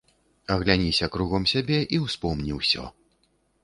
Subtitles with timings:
[0.55, 2.83] Агляніся кругом сябе і ўспомні ўсё.